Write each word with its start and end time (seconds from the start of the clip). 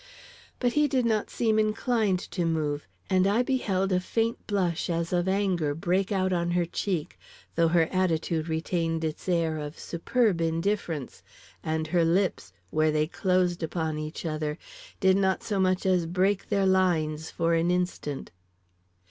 But 0.59 0.73
he 0.73 0.87
did 0.87 1.05
not 1.05 1.29
seem 1.29 1.59
inclined 1.59 2.17
to 2.31 2.43
move, 2.43 2.87
and 3.07 3.27
I 3.27 3.43
beheld 3.43 3.91
a 3.91 3.99
faint 3.99 4.47
blush 4.47 4.89
as 4.89 5.13
of 5.13 5.27
anger 5.27 5.75
break 5.75 6.11
out 6.11 6.33
on 6.33 6.49
her 6.49 6.65
cheek, 6.65 7.19
though 7.53 7.67
her 7.67 7.87
attitude 7.91 8.47
retained 8.49 9.03
its 9.03 9.29
air 9.29 9.59
of 9.59 9.77
superb 9.77 10.41
indifference, 10.41 11.21
and 11.63 11.85
her 11.85 12.03
lips, 12.03 12.51
where 12.71 12.89
they 12.91 13.05
closed 13.05 13.61
upon 13.61 13.99
each 13.99 14.25
other, 14.25 14.57
did 14.99 15.17
not 15.17 15.43
so 15.43 15.59
much 15.59 15.85
as 15.85 16.07
break 16.07 16.49
their 16.49 16.65
lines 16.65 17.29
for 17.29 17.53
an 17.53 17.69
instant. 17.69 18.31